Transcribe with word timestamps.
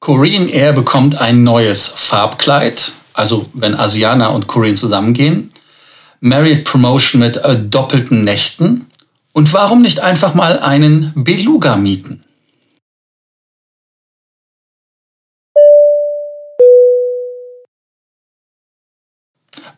Korean 0.00 0.48
Air 0.48 0.72
bekommt 0.72 1.20
ein 1.20 1.42
neues 1.42 1.86
Farbkleid, 1.86 2.92
also 3.12 3.46
wenn 3.52 3.74
Asiana 3.74 4.28
und 4.28 4.46
Korean 4.46 4.74
zusammengehen. 4.74 5.52
Marriott 6.20 6.64
Promotion 6.64 7.20
mit 7.20 7.36
äh, 7.36 7.58
doppelten 7.58 8.24
Nächten. 8.24 8.86
Und 9.32 9.52
warum 9.52 9.82
nicht 9.82 10.00
einfach 10.00 10.34
mal 10.34 10.58
einen 10.58 11.12
Beluga 11.14 11.76
mieten? 11.76 12.24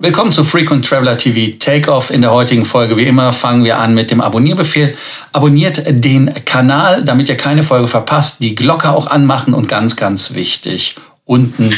Willkommen 0.04 0.32
zu 0.32 0.42
Frequent 0.42 0.84
Traveler 0.84 1.16
TV 1.16 1.56
Takeoff. 1.60 2.10
In 2.10 2.22
der 2.22 2.32
heutigen 2.32 2.64
Folge, 2.64 2.96
wie 2.96 3.04
immer, 3.04 3.32
fangen 3.32 3.62
wir 3.62 3.78
an 3.78 3.94
mit 3.94 4.10
dem 4.10 4.20
Abonnierbefehl. 4.20 4.96
Abonniert 5.30 5.84
den 5.86 6.34
Kanal, 6.44 7.04
damit 7.04 7.28
ihr 7.28 7.36
keine 7.36 7.62
Folge 7.62 7.86
verpasst. 7.86 8.42
Die 8.42 8.56
Glocke 8.56 8.90
auch 8.90 9.06
anmachen 9.06 9.54
und 9.54 9.68
ganz, 9.68 9.94
ganz 9.94 10.34
wichtig, 10.34 10.96
unten 11.24 11.72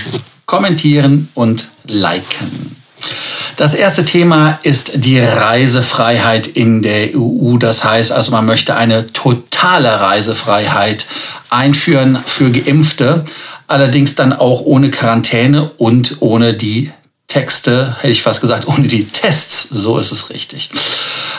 kommentieren 0.47 1.29
und 1.35 1.69
liken. 1.87 2.77
Das 3.59 3.75
erste 3.75 4.07
Thema 4.07 4.59
ist 4.63 5.05
die 5.05 5.21
Reisefreiheit 5.21 6.47
in 6.47 6.81
der 6.81 7.11
EU. 7.15 7.59
Das 7.59 7.85
heißt 7.85 8.11
also, 8.11 8.31
man 8.31 8.47
möchte 8.47 8.75
eine 8.75 9.13
totale 9.13 10.01
Reisefreiheit 10.01 11.05
einführen 11.51 12.19
für 12.25 12.51
Geimpfte, 12.51 13.23
allerdings 13.67 14.15
dann 14.15 14.33
auch 14.33 14.63
ohne 14.63 14.89
Quarantäne 14.89 15.71
und 15.77 16.17
ohne 16.21 16.55
die 16.55 16.91
Texte, 17.35 17.97
hätte 17.99 18.13
ich 18.13 18.23
fast 18.23 18.41
gesagt, 18.41 18.69
ohne 18.69 18.87
die 18.87 19.09
Tests. 19.09 19.69
So 19.69 19.99
ist 19.99 20.13
es 20.13 20.31
richtig. 20.31 20.71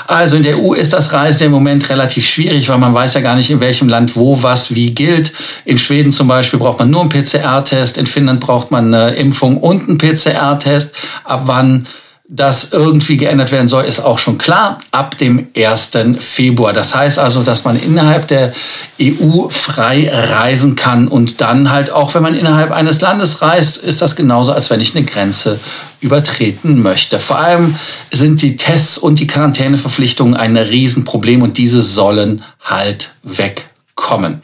Also 0.07 0.35
in 0.35 0.43
der 0.43 0.59
EU 0.59 0.73
ist 0.73 0.91
das 0.91 1.13
Reisen 1.13 1.45
im 1.45 1.53
Moment 1.53 1.89
relativ 1.89 2.27
schwierig, 2.27 2.67
weil 2.67 2.77
man 2.79 2.93
weiß 2.93 3.13
ja 3.13 3.21
gar 3.21 3.37
nicht, 3.37 3.49
in 3.49 3.61
welchem 3.61 3.87
Land 3.87 4.17
wo 4.17 4.43
was 4.43 4.75
wie 4.75 4.93
gilt. 4.93 5.31
In 5.63 5.77
Schweden 5.77 6.11
zum 6.11 6.27
Beispiel 6.27 6.59
braucht 6.59 6.79
man 6.79 6.89
nur 6.89 6.99
einen 6.99 7.09
PCR-Test, 7.09 7.97
in 7.97 8.07
Finnland 8.07 8.41
braucht 8.41 8.71
man 8.71 8.93
eine 8.93 9.15
Impfung 9.15 9.55
und 9.57 9.87
einen 9.87 9.97
PCR-Test. 9.97 10.93
Ab 11.23 11.43
wann 11.45 11.87
das 12.27 12.71
irgendwie 12.71 13.17
geändert 13.17 13.51
werden 13.51 13.67
soll, 13.67 13.83
ist 13.83 13.99
auch 13.99 14.17
schon 14.17 14.39
klar 14.39 14.79
ab 14.91 15.15
dem 15.19 15.47
1. 15.55 15.91
Februar. 16.17 16.73
Das 16.73 16.95
heißt 16.95 17.19
also, 17.19 17.43
dass 17.43 17.65
man 17.65 17.79
innerhalb 17.79 18.27
der 18.27 18.51
EU 18.99 19.47
frei 19.49 20.09
reisen 20.11 20.75
kann 20.75 21.07
und 21.07 21.39
dann 21.41 21.71
halt 21.71 21.91
auch, 21.91 22.15
wenn 22.15 22.23
man 22.23 22.33
innerhalb 22.33 22.71
eines 22.71 22.99
Landes 23.01 23.43
reist, 23.43 23.77
ist 23.77 24.01
das 24.01 24.15
genauso, 24.15 24.53
als 24.53 24.71
wenn 24.71 24.81
ich 24.81 24.95
eine 24.95 25.05
Grenze 25.05 25.59
übertreten 26.01 26.81
möchte. 26.81 27.19
Vor 27.19 27.37
allem 27.37 27.75
sind 28.11 28.41
die 28.41 28.55
Tests 28.55 28.97
und 28.97 29.19
die 29.19 29.27
Quarantäneverpflichtungen 29.27 30.33
ein 30.33 30.57
Riesenproblem 30.57 31.43
und 31.43 31.59
diese 31.59 31.83
sollen 31.83 32.43
halt 32.59 33.11
wegkommen. 33.21 34.41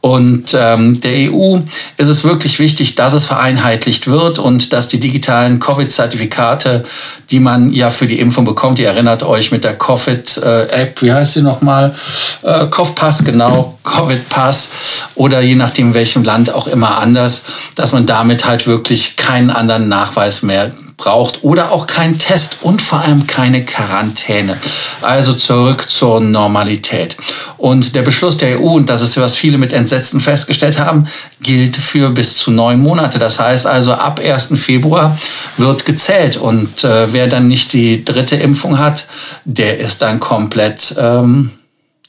Und 0.00 0.56
ähm, 0.58 1.00
der 1.02 1.30
EU 1.30 1.58
ist 1.98 2.08
es 2.08 2.24
wirklich 2.24 2.58
wichtig, 2.58 2.94
dass 2.94 3.12
es 3.12 3.26
vereinheitlicht 3.26 4.06
wird 4.06 4.38
und 4.38 4.72
dass 4.72 4.88
die 4.88 4.98
digitalen 4.98 5.60
Covid-Zertifikate, 5.60 6.84
die 7.30 7.38
man 7.38 7.70
ja 7.72 7.90
für 7.90 8.06
die 8.06 8.18
Impfung 8.18 8.46
bekommt, 8.46 8.78
ihr 8.78 8.88
erinnert 8.88 9.22
euch 9.22 9.52
mit 9.52 9.62
der 9.62 9.76
Covid-App, 9.76 11.02
wie 11.02 11.12
heißt 11.12 11.34
sie 11.34 11.42
nochmal? 11.42 11.94
Äh, 12.42 12.66
CovPass, 12.68 13.24
genau, 13.24 13.78
Covid-Pass 13.84 14.70
oder 15.16 15.42
je 15.42 15.54
nachdem 15.54 15.92
welchem 15.92 16.24
Land 16.24 16.50
auch 16.50 16.66
immer 16.66 16.98
anders, 16.98 17.42
dass 17.74 17.92
man 17.92 18.06
damit 18.06 18.46
halt 18.46 18.66
wirklich 18.66 19.16
keinen 19.16 19.50
anderen 19.50 19.88
Nachweis 19.88 20.42
mehr 20.42 20.70
braucht 21.00 21.42
oder 21.42 21.72
auch 21.72 21.86
kein 21.86 22.18
Test 22.18 22.58
und 22.60 22.82
vor 22.82 23.00
allem 23.00 23.26
keine 23.26 23.64
Quarantäne. 23.64 24.58
Also 25.00 25.32
zurück 25.32 25.90
zur 25.90 26.20
Normalität. 26.20 27.16
Und 27.56 27.94
der 27.94 28.02
Beschluss 28.02 28.36
der 28.36 28.60
EU, 28.60 28.74
und 28.74 28.90
das 28.90 29.00
ist 29.00 29.18
was 29.18 29.34
viele 29.34 29.56
mit 29.56 29.72
Entsetzen 29.72 30.20
festgestellt 30.20 30.78
haben, 30.78 31.08
gilt 31.40 31.76
für 31.76 32.10
bis 32.10 32.36
zu 32.36 32.50
neun 32.50 32.80
Monate. 32.80 33.18
Das 33.18 33.40
heißt 33.40 33.66
also 33.66 33.94
ab 33.94 34.20
1. 34.22 34.50
Februar 34.56 35.16
wird 35.56 35.86
gezählt 35.86 36.36
und 36.36 36.84
äh, 36.84 37.12
wer 37.12 37.28
dann 37.28 37.48
nicht 37.48 37.72
die 37.72 38.04
dritte 38.04 38.36
Impfung 38.36 38.78
hat, 38.78 39.06
der 39.46 39.78
ist 39.78 40.02
dann 40.02 40.20
komplett 40.20 40.94
ähm, 40.98 41.50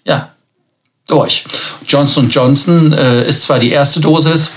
ja 0.06 0.32
durch. 1.08 1.46
Johnson 1.88 2.30
Johnson 2.30 2.92
äh, 2.92 3.26
ist 3.28 3.44
zwar 3.44 3.60
die 3.60 3.72
erste 3.72 4.02
Dosis, 4.02 4.52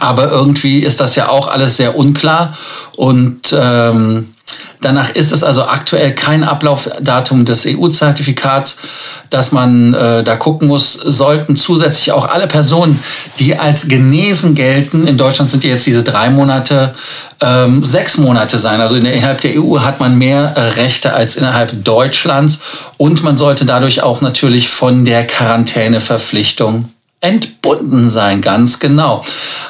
aber 0.00 0.30
irgendwie 0.30 0.80
ist 0.80 1.00
das 1.00 1.16
ja 1.16 1.28
auch 1.28 1.48
alles 1.48 1.76
sehr 1.76 1.96
unklar 1.96 2.54
und 2.96 3.54
ähm, 3.58 4.28
Danach 4.80 5.10
ist 5.10 5.32
es 5.32 5.42
also 5.42 5.64
aktuell 5.64 6.14
kein 6.14 6.44
Ablaufdatum 6.44 7.44
des 7.44 7.66
EU-Zertifikats, 7.66 8.76
dass 9.30 9.50
man 9.50 9.94
äh, 9.94 10.22
da 10.22 10.36
gucken 10.36 10.68
muss. 10.68 10.92
Sollten 10.92 11.56
zusätzlich 11.56 12.12
auch 12.12 12.28
alle 12.28 12.46
Personen, 12.46 13.02
die 13.38 13.56
als 13.58 13.88
genesen 13.88 14.54
gelten, 14.54 15.06
in 15.06 15.16
Deutschland 15.16 15.50
sind 15.50 15.64
ja 15.64 15.70
jetzt 15.70 15.86
diese 15.86 16.02
drei 16.02 16.30
Monate, 16.30 16.92
ähm, 17.40 17.82
sechs 17.82 18.18
Monate 18.18 18.58
sein. 18.58 18.80
Also 18.80 18.96
innerhalb 18.96 19.40
der 19.40 19.60
EU 19.60 19.80
hat 19.80 19.98
man 19.98 20.18
mehr 20.18 20.52
äh, 20.56 20.60
Rechte 20.80 21.14
als 21.14 21.36
innerhalb 21.36 21.82
Deutschlands 21.84 22.60
und 22.96 23.22
man 23.22 23.36
sollte 23.36 23.64
dadurch 23.64 24.02
auch 24.02 24.20
natürlich 24.20 24.68
von 24.68 25.04
der 25.04 25.26
Quarantäneverpflichtung 25.26 26.90
entbunden 27.26 28.08
sein, 28.08 28.40
ganz 28.40 28.78
genau. 28.78 29.24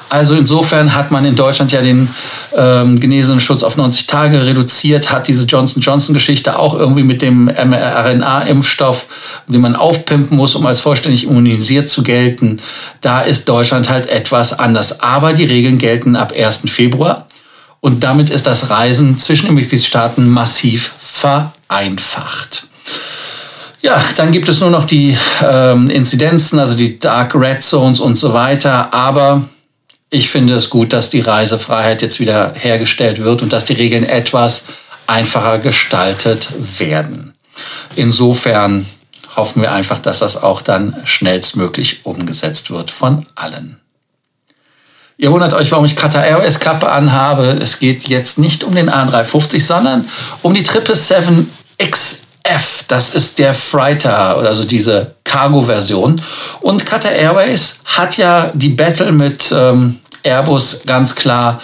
Also 0.09 0.37
insofern 0.37 0.94
hat 0.94 1.11
man 1.11 1.25
in 1.25 1.34
Deutschland 1.34 1.72
ja 1.72 1.83
den 1.83 2.09
ähm, 2.55 3.00
genesenen 3.00 3.41
Schutz 3.41 3.62
auf 3.62 3.77
90 3.77 4.06
Tage 4.06 4.44
reduziert, 4.44 5.11
hat 5.11 5.27
diese 5.27 5.44
Johnson-Johnson-Geschichte 5.44 6.59
auch 6.59 6.75
irgendwie 6.75 7.03
mit 7.03 7.22
dem 7.22 7.47
mRNA-Impfstoff, 7.47 9.06
den 9.49 9.61
man 9.61 9.75
aufpimpen 9.75 10.37
muss, 10.37 10.55
um 10.55 10.67
als 10.67 10.81
vollständig 10.81 11.25
immunisiert 11.25 11.89
zu 11.89 12.03
gelten. 12.03 12.61
Da 13.00 13.22
ist 13.22 13.49
Deutschland 13.49 13.88
halt 13.88 14.06
etwas 14.06 14.59
anders. 14.59 15.00
Aber 15.00 15.33
die 15.33 15.44
Regeln 15.44 15.78
gelten 15.78 16.15
ab 16.17 16.33
1. 16.37 16.62
Februar. 16.67 17.27
Und 17.81 18.05
damit 18.05 18.31
ist 18.31 18.47
das 18.47 18.71
Reisen 18.71 19.19
zwischen 19.19 19.47
den 19.47 19.55
Mitgliedstaaten 19.55 20.28
massiv 20.28 20.93
vereinfacht. 20.99 22.67
Ja, 23.87 24.03
dann 24.17 24.33
gibt 24.33 24.49
es 24.49 24.59
nur 24.59 24.71
noch 24.71 24.83
die 24.83 25.17
ähm, 25.45 25.89
Inzidenzen, 25.91 26.59
also 26.59 26.75
die 26.75 26.99
Dark 26.99 27.37
Red 27.37 27.63
Zones 27.63 28.01
und 28.01 28.17
so 28.17 28.35
weiter. 28.35 28.93
Aber 28.93 29.45
ich 30.11 30.29
finde 30.29 30.55
es 30.55 30.71
gut, 30.71 30.93
dass 30.93 31.09
die 31.09 31.21
Reisefreiheit 31.21 32.03
jetzt 32.03 32.19
wieder 32.19 32.53
hergestellt 32.57 33.23
wird 33.23 33.43
und 33.43 33.53
dass 33.53 33.65
die 33.65 33.75
Regeln 33.75 34.03
etwas 34.03 34.65
einfacher 35.07 35.61
gestaltet 35.61 36.53
werden. 36.81 37.35
Insofern 37.95 38.87
hoffen 39.37 39.63
wir 39.63 39.71
einfach, 39.71 40.01
dass 40.01 40.19
das 40.19 40.37
auch 40.37 40.63
dann 40.63 40.97
schnellstmöglich 41.05 42.05
umgesetzt 42.05 42.73
wird 42.73 42.91
von 42.91 43.25
allen. 43.37 43.79
Ihr 45.17 45.31
wundert 45.31 45.55
euch, 45.55 45.71
warum 45.71 45.85
ich 45.85 45.95
Qatar 45.95 46.27
Airways 46.27 46.59
Kappe 46.59 46.91
anhabe. 46.91 47.57
Es 47.63 47.79
geht 47.79 48.09
jetzt 48.09 48.37
nicht 48.37 48.65
um 48.65 48.75
den 48.75 48.91
A350, 48.91 49.61
sondern 49.65 50.09
um 50.43 50.55
die 50.55 50.67
777X 50.67 52.25
F, 52.51 52.84
das 52.89 53.11
ist 53.11 53.39
der 53.39 53.55
Freighter, 53.55 54.39
also 54.39 54.65
diese 54.65 55.15
Cargo-Version. 55.25 56.21
Und 56.61 56.87
Qatar 56.87 57.12
Airways 57.12 57.79
hat 57.84 58.17
ja 58.17 58.51
die 58.55 58.71
Battle 58.71 59.12
mit 59.12 59.53
ähm, 59.55 59.99
Airbus 60.27 60.81
ganz 60.87 61.15
klar 61.15 61.61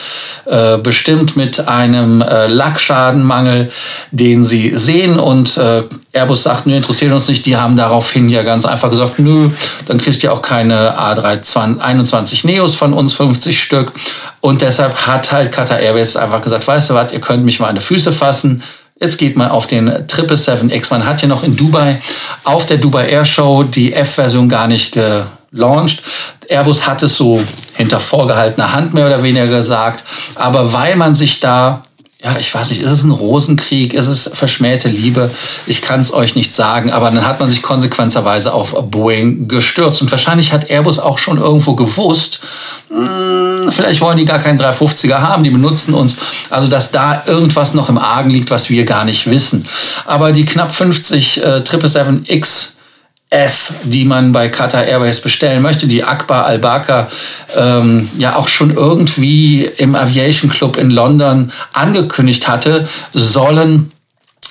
äh, 0.47 0.79
bestimmt 0.79 1.37
mit 1.37 1.69
einem 1.69 2.23
äh, 2.23 2.47
Lackschadenmangel, 2.47 3.71
den 4.11 4.45
sie 4.45 4.77
sehen. 4.77 5.19
Und 5.19 5.57
äh, 5.57 5.83
Airbus 6.13 6.45
sagt, 6.45 6.67
nö, 6.67 6.77
interessiert 6.77 7.13
uns 7.13 7.29
nicht. 7.29 7.45
Die 7.45 7.57
haben 7.57 7.77
daraufhin 7.77 8.29
ja 8.29 8.43
ganz 8.43 8.65
einfach 8.65 8.91
gesagt, 8.91 9.19
nö, 9.19 9.51
dann 9.87 9.99
kriegt 9.99 10.23
ihr 10.23 10.33
auch 10.33 10.43
keine 10.43 10.97
A321 10.99 12.47
Neos 12.47 12.75
von 12.75 12.93
uns, 12.93 13.15
50 13.15 13.61
Stück. 13.61 13.93
Und 14.41 14.63
deshalb 14.63 14.95
hat 15.07 15.33
halt 15.33 15.53
Qatar 15.53 15.81
Airways 15.81 16.17
einfach 16.17 16.41
gesagt, 16.41 16.67
weißt 16.67 16.91
du 16.91 16.95
was, 16.95 17.13
ihr 17.13 17.21
könnt 17.21 17.45
mich 17.45 17.61
mal 17.61 17.69
an 17.69 17.75
die 17.75 17.81
Füße 17.81 18.13
fassen 18.13 18.63
Jetzt 19.03 19.19
geht 19.19 19.37
man 19.37 19.51
auf 19.51 19.67
den 19.67 19.91
777X. 19.91 20.93
Man 20.93 21.05
hat 21.05 21.21
ja 21.23 21.27
noch 21.27 21.43
in 21.43 21.57
Dubai 21.57 22.01
auf 22.45 22.67
der 22.67 22.77
Dubai 22.77 23.09
Air 23.09 23.25
Show 23.25 23.65
die 23.65 23.93
F-Version 23.93 24.49
gar 24.49 24.69
nicht 24.69 24.97
gelauncht. 25.51 26.05
Airbus 26.49 26.87
hat 26.87 27.03
es 27.03 27.17
so 27.17 27.43
hinter 27.75 27.99
vorgehaltener 27.99 28.73
Hand 28.73 28.95
mehr 28.95 29.07
oder 29.07 29.21
weniger 29.25 29.49
gesagt. 29.49 30.05
Aber 30.37 30.73
weil 30.73 30.95
man 30.95 31.17
sich 31.17 31.41
da 31.41 31.83
ja, 32.25 32.37
ich 32.39 32.55
weiß 32.55 32.71
nicht, 32.71 32.81
ist 32.81 32.91
es 32.91 33.03
ein 33.03 33.11
Rosenkrieg, 33.11 33.95
ist 33.95 34.07
es 34.07 34.31
verschmähte 34.33 34.89
Liebe? 34.89 35.31
Ich 35.67 35.83
kann 35.83 36.01
es 36.01 36.15
euch 36.15 36.37
nicht 36.37 36.55
sagen, 36.55 36.93
aber 36.93 37.11
dann 37.11 37.27
hat 37.27 37.41
man 37.41 37.49
sich 37.49 37.63
konsequenterweise 37.63 38.55
auf 38.55 38.75
Boeing 38.91 39.49
gestürzt. 39.49 40.03
Und 40.03 40.11
wahrscheinlich 40.11 40.53
hat 40.53 40.71
Airbus 40.71 41.01
auch 41.01 41.19
schon 41.19 41.39
irgendwo 41.39 41.75
gewusst, 41.75 42.39
mh, 42.91 43.65
hm, 43.65 43.73
vielleicht 43.73 44.01
wollen 44.01 44.19
die 44.19 44.25
gar 44.25 44.39
keinen 44.39 44.61
350er 44.61 45.19
haben, 45.19 45.43
die 45.43 45.51
benutzen 45.51 45.95
uns. 45.95 46.17
Also, 46.49 46.69
dass 46.69 46.93
da 46.93 47.25
irgendwas 47.27 47.75
noch 47.75 47.89
im 47.89 47.99
Argen 47.99 48.31
liegt, 48.31 48.53
was 48.53 48.71
wir 48.71 48.85
gar 48.85 49.05
nicht 49.05 49.29
wissen. 49.29 49.67
Aber 50.07 50.31
die 50.31 50.45
knapp 50.45 50.73
50 50.73 51.43
äh, 51.43 51.47
777X 51.57 52.69
F, 53.33 53.73
die 53.85 54.05
man 54.05 54.33
bei 54.33 54.49
Qatar 54.49 54.85
Airways 54.85 55.21
bestellen 55.21 55.63
möchte, 55.63 55.87
die 55.87 56.05
Akbar 56.05 56.47
Al-Bakr 56.47 57.09
ähm, 57.57 58.09
ja 58.19 58.37
auch 58.37 58.49
schon 58.49 58.75
irgendwie 58.75 59.65
im 59.65 59.95
Aviation 59.95 60.51
Club 60.51 60.77
in 60.77 60.91
London 60.91 61.53
angekündigt 61.73 62.47
hatte, 62.47 62.87
sollen 63.13 63.91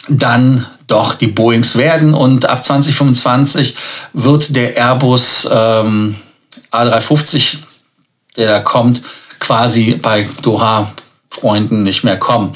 dann 0.08 0.66
doch 0.88 1.14
die 1.14 1.28
Boeings 1.28 1.78
werden. 1.78 2.14
Und 2.14 2.46
ab 2.50 2.66
2025 2.66 3.76
wird 4.14 4.56
der 4.56 4.76
Airbus 4.76 5.48
ähm, 5.52 6.16
A350 6.72 7.58
der 8.38 8.48
da 8.48 8.60
kommt, 8.62 9.02
quasi 9.40 10.00
bei 10.02 10.28
Doha 10.42 10.92
Freunden 11.32 11.84
nicht 11.84 12.04
mehr 12.04 12.18
kommen. 12.18 12.52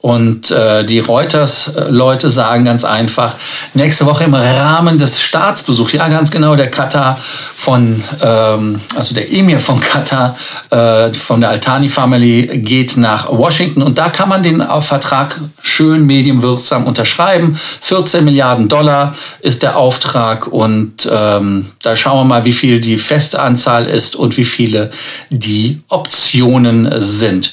Und 0.00 0.52
äh, 0.52 0.84
die 0.84 1.00
Reuters-Leute 1.00 2.30
sagen 2.30 2.66
ganz 2.66 2.84
einfach, 2.84 3.34
nächste 3.74 4.06
Woche 4.06 4.24
im 4.24 4.34
Rahmen 4.34 4.96
des 4.96 5.20
Staatsbesuchs, 5.20 5.92
ja 5.92 6.06
ganz 6.08 6.30
genau, 6.30 6.54
der 6.54 6.70
Katar 6.70 7.18
von, 7.18 8.04
ähm, 8.22 8.80
also 8.94 9.14
der 9.14 9.32
Emir 9.32 9.58
von 9.58 9.80
Katar, 9.80 10.36
äh, 10.70 11.10
von 11.12 11.40
der 11.40 11.50
Altani 11.50 11.88
Family 11.88 12.58
geht 12.58 12.96
nach 12.96 13.28
Washington 13.30 13.82
und 13.82 13.98
da 13.98 14.10
kann 14.10 14.28
man 14.28 14.42
den 14.42 14.62
Vertrag 14.80 15.40
schön 15.60 16.06
medienwirksam 16.06 16.86
unterschreiben. 16.86 17.58
14 17.80 18.24
Milliarden 18.24 18.68
Dollar 18.68 19.14
ist 19.40 19.62
der 19.62 19.76
Auftrag 19.76 20.46
und 20.46 21.08
ähm, 21.10 21.66
da 21.82 21.96
schauen 21.96 22.18
wir 22.20 22.24
mal, 22.24 22.44
wie 22.44 22.52
viel 22.52 22.80
die 22.80 22.98
feste 22.98 23.40
Anzahl 23.40 23.86
ist 23.86 24.14
und 24.14 24.36
wie 24.36 24.44
viele 24.44 24.92
die 25.30 25.80
Optionen 25.88 26.88
sind 27.00 27.52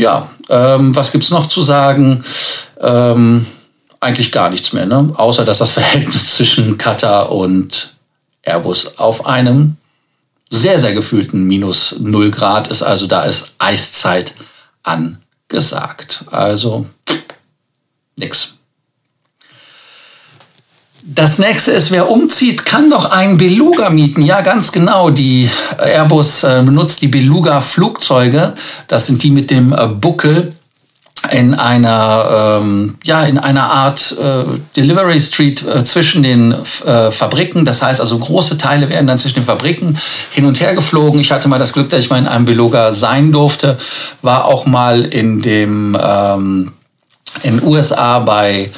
ja, 0.00 0.26
ähm, 0.48 0.96
was 0.96 1.12
gibt's 1.12 1.28
noch 1.28 1.46
zu 1.46 1.60
sagen? 1.60 2.24
Ähm, 2.80 3.46
eigentlich 4.00 4.32
gar 4.32 4.48
nichts 4.48 4.72
mehr, 4.72 4.86
ne? 4.86 5.12
außer 5.14 5.44
dass 5.44 5.58
das 5.58 5.72
Verhältnis 5.78 6.36
zwischen 6.36 6.78
Qatar 6.78 7.30
und 7.30 7.92
Airbus 8.42 8.96
auf 8.96 9.26
einem 9.26 9.76
sehr, 10.48 10.80
sehr 10.80 10.94
gefühlten 10.94 11.44
minus 11.44 11.96
0 12.00 12.30
Grad 12.30 12.68
ist. 12.68 12.82
Also 12.82 13.06
da 13.06 13.24
ist 13.24 13.54
Eiszeit 13.58 14.32
angesagt. 14.82 16.24
Also 16.30 16.86
nix. 18.16 18.54
Das 21.02 21.38
nächste 21.38 21.72
ist, 21.72 21.90
wer 21.90 22.10
umzieht, 22.10 22.66
kann 22.66 22.90
doch 22.90 23.06
einen 23.06 23.38
Beluga 23.38 23.88
mieten. 23.90 24.22
Ja, 24.22 24.42
ganz 24.42 24.70
genau. 24.70 25.10
Die 25.10 25.48
Airbus 25.78 26.44
äh, 26.44 26.62
benutzt 26.64 27.00
die 27.00 27.08
Beluga-Flugzeuge. 27.08 28.54
Das 28.86 29.06
sind 29.06 29.22
die 29.22 29.30
mit 29.30 29.50
dem 29.50 29.72
äh, 29.72 29.86
Buckel 29.86 30.52
in 31.30 31.54
einer, 31.54 32.60
ähm, 32.62 32.98
ja, 33.04 33.24
in 33.24 33.38
einer 33.38 33.70
Art 33.70 34.16
äh, 34.18 34.44
Delivery 34.76 35.20
Street 35.20 35.66
äh, 35.66 35.84
zwischen 35.84 36.22
den 36.22 36.54
äh, 36.84 37.10
Fabriken. 37.10 37.64
Das 37.64 37.82
heißt 37.82 38.00
also, 38.00 38.18
große 38.18 38.58
Teile 38.58 38.88
werden 38.88 39.06
dann 39.06 39.18
zwischen 39.18 39.36
den 39.36 39.44
Fabriken 39.44 39.98
hin 40.30 40.44
und 40.44 40.60
her 40.60 40.74
geflogen. 40.74 41.20
Ich 41.20 41.32
hatte 41.32 41.48
mal 41.48 41.58
das 41.58 41.72
Glück, 41.72 41.90
dass 41.90 42.00
ich 42.00 42.10
mal 42.10 42.18
in 42.18 42.26
einem 42.26 42.46
Beluga 42.46 42.92
sein 42.92 43.32
durfte. 43.32 43.78
War 44.22 44.46
auch 44.46 44.66
mal 44.66 45.02
in 45.02 45.40
dem, 45.40 45.96
ähm, 46.00 46.72
in 47.42 47.62
USA 47.62 48.18
bei 48.20 48.70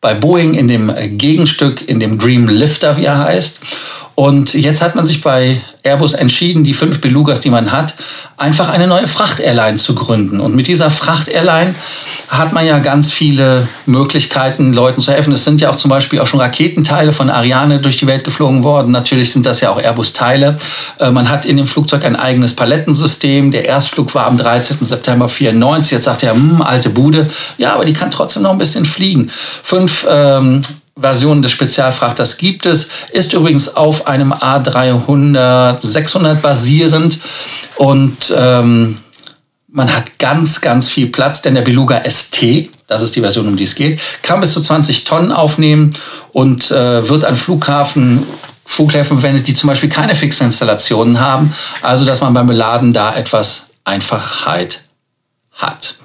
bei 0.00 0.14
Boeing 0.14 0.54
in 0.54 0.68
dem 0.68 0.92
Gegenstück, 1.18 1.86
in 1.86 2.00
dem 2.00 2.18
Dream 2.18 2.48
Lifter, 2.48 2.96
wie 2.96 3.04
er 3.04 3.18
heißt. 3.18 3.60
Und 4.20 4.52
jetzt 4.52 4.82
hat 4.82 4.96
man 4.96 5.06
sich 5.06 5.22
bei 5.22 5.62
Airbus 5.82 6.12
entschieden, 6.12 6.62
die 6.62 6.74
fünf 6.74 7.00
Belugas, 7.00 7.40
die 7.40 7.48
man 7.48 7.72
hat, 7.72 7.94
einfach 8.36 8.68
eine 8.68 8.86
neue 8.86 9.06
Fracht-Airline 9.06 9.78
zu 9.78 9.94
gründen. 9.94 10.40
Und 10.40 10.54
mit 10.54 10.68
dieser 10.68 10.90
Fracht-Airline 10.90 11.74
hat 12.28 12.52
man 12.52 12.66
ja 12.66 12.80
ganz 12.80 13.10
viele 13.10 13.66
Möglichkeiten, 13.86 14.74
Leuten 14.74 15.00
zu 15.00 15.10
helfen. 15.10 15.32
Es 15.32 15.44
sind 15.46 15.62
ja 15.62 15.70
auch 15.70 15.76
zum 15.76 15.88
Beispiel 15.88 16.20
auch 16.20 16.26
schon 16.26 16.38
Raketenteile 16.38 17.12
von 17.12 17.30
Ariane 17.30 17.78
durch 17.78 17.96
die 17.96 18.06
Welt 18.06 18.22
geflogen 18.22 18.62
worden. 18.62 18.92
Natürlich 18.92 19.32
sind 19.32 19.46
das 19.46 19.62
ja 19.62 19.70
auch 19.70 19.80
Airbus-Teile. 19.80 20.58
Äh, 20.98 21.10
man 21.12 21.30
hat 21.30 21.46
in 21.46 21.56
dem 21.56 21.66
Flugzeug 21.66 22.04
ein 22.04 22.14
eigenes 22.14 22.54
Palettensystem. 22.54 23.52
Der 23.52 23.64
Erstflug 23.64 24.14
war 24.14 24.26
am 24.26 24.36
13. 24.36 24.84
September 24.84 25.30
94. 25.30 25.92
Jetzt 25.92 26.04
sagt 26.04 26.24
er, 26.24 26.34
hm, 26.34 26.60
alte 26.60 26.90
Bude. 26.90 27.30
Ja, 27.56 27.72
aber 27.72 27.86
die 27.86 27.94
kann 27.94 28.10
trotzdem 28.10 28.42
noch 28.42 28.52
ein 28.52 28.58
bisschen 28.58 28.84
fliegen. 28.84 29.30
Fünf 29.62 30.06
ähm, 30.10 30.60
Versionen 30.98 31.42
des 31.42 31.50
Spezialfrachters 31.50 32.36
gibt 32.36 32.66
es, 32.66 32.88
ist 33.12 33.32
übrigens 33.32 33.74
auf 33.74 34.06
einem 34.06 34.32
A300 34.32 35.78
600 35.80 36.42
basierend 36.42 37.18
und 37.76 38.34
ähm, 38.36 38.98
man 39.72 39.94
hat 39.94 40.18
ganz, 40.18 40.60
ganz 40.60 40.88
viel 40.88 41.06
Platz, 41.06 41.42
denn 41.42 41.54
der 41.54 41.62
Beluga 41.62 42.02
ST, 42.08 42.68
das 42.86 43.02
ist 43.02 43.14
die 43.14 43.20
Version, 43.20 43.46
um 43.46 43.56
die 43.56 43.64
es 43.64 43.74
geht, 43.74 44.00
kann 44.22 44.40
bis 44.40 44.52
zu 44.52 44.60
20 44.60 45.04
Tonnen 45.04 45.32
aufnehmen 45.32 45.90
und 46.32 46.70
äh, 46.70 47.08
wird 47.08 47.24
an 47.24 47.36
Flughafen 47.36 48.26
Flughäfen 48.70 49.18
verwendet, 49.18 49.48
die 49.48 49.54
zum 49.54 49.66
Beispiel 49.66 49.88
keine 49.88 50.14
fixen 50.14 50.46
Installationen 50.46 51.18
haben, 51.18 51.52
also 51.82 52.04
dass 52.04 52.20
man 52.20 52.32
beim 52.32 52.46
Beladen 52.46 52.92
da 52.92 53.16
etwas 53.16 53.66
Einfachheit 53.82 54.82
hat. 55.52 55.96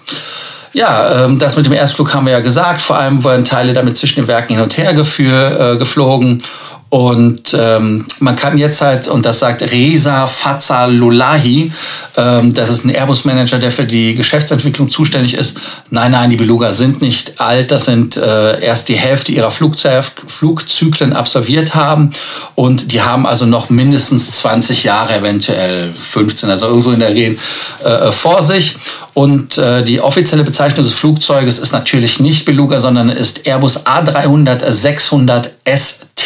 Ja, 0.75 1.23
ähm, 1.23 1.39
das 1.39 1.55
mit 1.55 1.65
dem 1.65 1.71
Erstflug 1.71 2.13
haben 2.13 2.25
wir 2.25 2.33
ja 2.33 2.41
gesagt. 2.41 2.81
Vor 2.81 2.97
allem 2.97 3.23
wurden 3.23 3.45
Teile 3.45 3.71
damit 3.71 3.95
zwischen 3.95 4.19
den 4.19 4.27
Werken 4.27 4.55
hin 4.55 4.61
und 4.61 4.77
her 4.77 4.93
äh, 4.93 5.77
geflogen. 5.77 6.43
Und 6.89 7.55
ähm, 7.59 8.05
man 8.19 8.35
kann 8.35 8.57
jetzt 8.57 8.81
halt, 8.81 9.07
und 9.07 9.25
das 9.25 9.39
sagt 9.39 9.63
Reza 9.63 10.27
Fazalulahi, 10.27 11.71
ähm, 12.15 12.53
das 12.53 12.69
ist 12.69 12.85
ein 12.85 12.89
Airbus-Manager, 12.89 13.57
der 13.57 13.71
für 13.71 13.85
die 13.85 14.15
Geschäftsentwicklung 14.15 14.89
zuständig 14.89 15.33
ist. 15.33 15.57
Nein, 15.89 16.11
nein, 16.11 16.29
die 16.29 16.35
Beluga 16.35 16.71
sind 16.71 17.01
nicht 17.01 17.41
alt, 17.41 17.71
das 17.71 17.85
sind 17.85 18.17
äh, 18.17 18.63
erst 18.63 18.87
die 18.87 18.95
Hälfte 18.95 19.31
ihrer 19.31 19.51
Flugzyklen 19.51 21.13
absolviert 21.13 21.73
haben. 21.73 22.11
Und 22.53 22.91
die 22.91 23.01
haben 23.01 23.25
also 23.25 23.45
noch 23.45 23.69
mindestens 23.69 24.31
20 24.31 24.83
Jahre, 24.83 25.15
eventuell 25.15 25.91
15, 25.91 26.49
also 26.49 26.67
irgendwo 26.67 26.91
in 26.91 26.99
der 26.99 27.09
Regel 27.09 27.37
äh, 27.83 28.11
vor 28.11 28.43
sich. 28.43 28.77
Und 29.15 29.57
äh, 29.57 29.83
die 29.83 30.01
offizielle 30.01 30.43
Bezeichnung 30.43 30.83
des 30.83 30.93
Flugzeuges 30.93 31.57
ist 31.57 31.71
natürlich 31.71 32.19
nicht 32.19 32.45
Beluga, 32.45 32.79
sondern 32.79 33.09
ist 33.09 33.47
Airbus 33.47 33.85
A300 33.85 34.61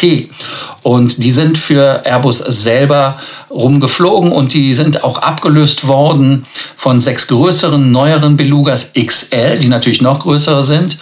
ST. 0.00 0.28
Und 0.82 1.22
die 1.22 1.30
sind 1.30 1.58
für 1.58 2.04
Airbus 2.06 2.38
selber 2.38 3.18
rumgeflogen 3.50 4.32
und 4.32 4.54
die 4.54 4.72
sind 4.72 5.04
auch 5.04 5.18
abgelöst 5.18 5.86
worden 5.86 6.46
von 6.76 7.00
sechs 7.00 7.26
größeren, 7.26 7.92
neueren 7.92 8.36
Belugas 8.36 8.92
XL, 8.94 9.58
die 9.58 9.68
natürlich 9.68 10.00
noch 10.00 10.20
größer 10.20 10.62
sind. 10.62 10.98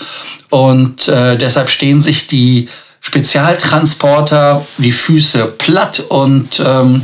Und 0.50 1.08
äh, 1.08 1.36
deshalb 1.36 1.70
stehen 1.70 2.00
sich 2.00 2.26
die 2.26 2.68
Spezialtransporter 3.00 4.66
die 4.78 4.92
Füße 4.92 5.46
platt 5.46 6.00
und 6.08 6.60
ähm, 6.64 7.02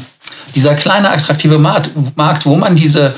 dieser 0.55 0.75
kleine 0.75 1.11
attraktive 1.11 1.59
Markt, 1.59 2.47
wo 2.47 2.57
man 2.57 2.77
diese 2.77 3.15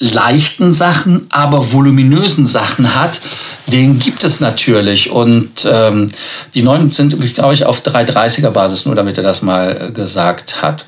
leichten 0.00 0.72
Sachen, 0.72 1.26
aber 1.28 1.72
voluminösen 1.72 2.46
Sachen 2.46 2.94
hat, 2.94 3.20
den 3.66 3.98
gibt 3.98 4.24
es 4.24 4.40
natürlich. 4.40 5.10
Und 5.10 5.68
ähm, 5.70 6.10
die 6.54 6.62
neuen 6.62 6.90
sind, 6.90 7.16
glaube 7.34 7.52
ich, 7.52 7.66
auf 7.66 7.82
330er 7.82 8.50
Basis, 8.50 8.86
nur 8.86 8.94
damit 8.94 9.18
er 9.18 9.22
das 9.22 9.42
mal 9.42 9.88
äh, 9.88 9.92
gesagt 9.92 10.62
hat. 10.62 10.84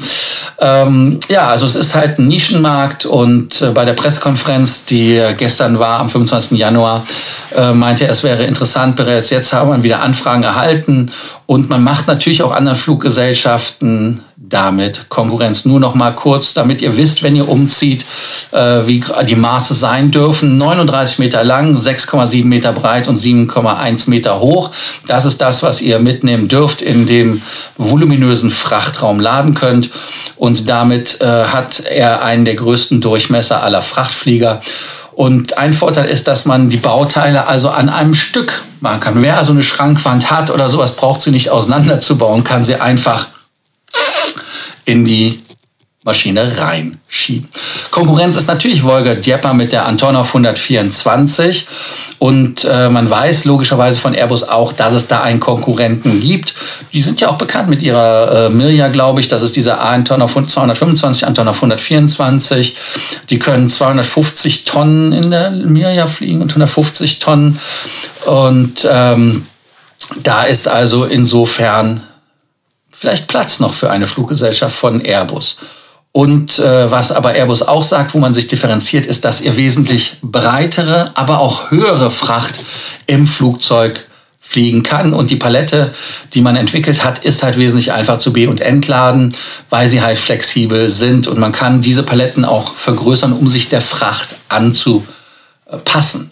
Ähm, 0.58 1.20
ja, 1.28 1.48
also 1.48 1.66
es 1.66 1.74
ist 1.74 1.94
halt 1.94 2.18
ein 2.18 2.28
Nischenmarkt 2.28 3.04
und 3.04 3.60
äh, 3.60 3.70
bei 3.70 3.84
der 3.84 3.92
Pressekonferenz, 3.92 4.86
die 4.86 5.22
gestern 5.36 5.78
war, 5.78 6.00
am 6.00 6.08
25. 6.08 6.58
Januar, 6.58 7.06
äh, 7.54 7.72
meinte 7.74 8.06
er, 8.06 8.10
es 8.10 8.22
wäre 8.22 8.44
interessant, 8.44 8.96
bereits 8.96 9.28
jetzt 9.28 9.52
haben 9.52 9.70
wir 9.70 9.82
wieder 9.82 10.00
Anfragen 10.00 10.42
erhalten 10.42 11.12
und 11.46 11.68
man 11.68 11.84
macht 11.84 12.06
natürlich 12.06 12.42
auch 12.42 12.52
anderen 12.52 12.78
Fluggesellschaften 12.78 14.22
damit 14.48 15.06
Konkurrenz. 15.08 15.64
Nur 15.64 15.78
noch 15.78 15.94
mal 15.94 16.10
kurz, 16.10 16.52
damit 16.52 16.80
ihr 16.80 16.96
wisst, 16.96 17.22
wenn 17.22 17.36
ihr 17.36 17.48
umzieht, 17.48 18.04
äh, 18.50 18.86
wie 18.86 19.02
die 19.26 19.36
Maße 19.36 19.74
sein 19.74 20.10
dürfen. 20.10 20.58
39 20.58 21.18
Meter 21.18 21.44
lang, 21.44 21.76
6,7 21.76 22.44
Meter 22.44 22.72
breit 22.72 23.08
und 23.08 23.16
7,1 23.16 24.10
Meter 24.10 24.40
hoch. 24.40 24.70
Das 25.06 25.24
ist 25.24 25.40
das, 25.40 25.62
was 25.62 25.80
ihr 25.80 25.98
mitnehmen 26.00 26.48
dürft, 26.48 26.82
in 26.82 27.06
dem 27.06 27.42
voluminösen 27.76 28.50
Frachtraum 28.50 29.20
laden 29.20 29.54
könnt. 29.54 29.90
Und 30.36 30.68
damit 30.68 31.20
äh, 31.20 31.44
hat 31.44 31.80
er 31.80 32.24
einen 32.24 32.44
der 32.44 32.56
größten 32.56 33.00
Durchmesser 33.00 33.62
aller 33.62 33.82
Frachtflieger. 33.82 34.60
Und 35.12 35.58
ein 35.58 35.72
Vorteil 35.72 36.06
ist, 36.06 36.26
dass 36.26 36.46
man 36.46 36.70
die 36.70 36.78
Bauteile 36.78 37.46
also 37.46 37.68
an 37.68 37.88
einem 37.90 38.14
Stück 38.14 38.62
machen 38.80 39.00
kann. 39.00 39.22
Wer 39.22 39.36
also 39.36 39.52
eine 39.52 39.62
Schrankwand 39.62 40.30
hat 40.30 40.50
oder 40.50 40.68
sowas, 40.68 40.96
braucht 40.96 41.20
sie 41.20 41.30
nicht 41.30 41.50
auseinanderzubauen, 41.50 42.44
kann 42.44 42.64
sie 42.64 42.76
einfach 42.76 43.28
in 44.84 45.04
die 45.04 45.40
Maschine 46.04 46.58
reinschieben. 46.58 47.48
Konkurrenz 47.92 48.34
ist 48.34 48.48
natürlich 48.48 48.82
Wolga 48.82 49.14
Djepa 49.14 49.54
mit 49.54 49.70
der 49.70 49.86
Antonov 49.86 50.26
124 50.28 51.68
und 52.18 52.64
äh, 52.64 52.88
man 52.88 53.08
weiß 53.08 53.44
logischerweise 53.44 54.00
von 54.00 54.12
Airbus 54.12 54.42
auch, 54.42 54.72
dass 54.72 54.94
es 54.94 55.06
da 55.06 55.22
einen 55.22 55.38
Konkurrenten 55.38 56.20
gibt. 56.20 56.56
Die 56.92 57.00
sind 57.00 57.20
ja 57.20 57.28
auch 57.28 57.38
bekannt 57.38 57.68
mit 57.68 57.84
ihrer 57.84 58.46
äh, 58.46 58.50
Mirja, 58.50 58.88
glaube 58.88 59.20
ich, 59.20 59.28
das 59.28 59.42
ist 59.42 59.54
dieser 59.54 59.80
Antonov 59.80 60.32
225, 60.32 61.24
Antonov 61.24 61.54
124. 61.56 62.76
Die 63.30 63.38
können 63.38 63.70
250 63.70 64.64
Tonnen 64.64 65.12
in 65.12 65.30
der 65.30 65.52
Mirja 65.52 66.06
fliegen 66.06 66.42
und 66.42 66.48
150 66.48 67.20
Tonnen 67.20 67.60
und 68.26 68.88
ähm, 68.90 69.46
da 70.24 70.42
ist 70.42 70.66
also 70.66 71.04
insofern 71.04 72.00
vielleicht 73.02 73.26
Platz 73.26 73.58
noch 73.58 73.74
für 73.74 73.90
eine 73.90 74.06
Fluggesellschaft 74.06 74.76
von 74.76 75.00
Airbus. 75.00 75.56
Und 76.12 76.60
äh, 76.60 76.88
was 76.88 77.10
aber 77.10 77.34
Airbus 77.34 77.62
auch 77.62 77.82
sagt, 77.82 78.14
wo 78.14 78.20
man 78.20 78.32
sich 78.32 78.46
differenziert, 78.46 79.06
ist, 79.06 79.24
dass 79.24 79.40
ihr 79.40 79.56
wesentlich 79.56 80.18
breitere, 80.22 81.10
aber 81.14 81.40
auch 81.40 81.72
höhere 81.72 82.12
Fracht 82.12 82.60
im 83.08 83.26
Flugzeug 83.26 84.06
fliegen 84.38 84.84
kann. 84.84 85.14
Und 85.14 85.32
die 85.32 85.36
Palette, 85.36 85.92
die 86.32 86.42
man 86.42 86.54
entwickelt 86.54 87.02
hat, 87.02 87.18
ist 87.24 87.42
halt 87.42 87.58
wesentlich 87.58 87.90
einfach 87.90 88.18
zu 88.18 88.32
B- 88.32 88.46
und 88.46 88.60
Entladen, 88.60 89.34
weil 89.68 89.88
sie 89.88 90.00
halt 90.00 90.18
flexibel 90.18 90.88
sind. 90.88 91.26
Und 91.26 91.40
man 91.40 91.50
kann 91.50 91.80
diese 91.80 92.04
Paletten 92.04 92.44
auch 92.44 92.76
vergrößern, 92.76 93.32
um 93.32 93.48
sich 93.48 93.68
der 93.68 93.80
Fracht 93.80 94.36
anzupassen. 94.48 96.30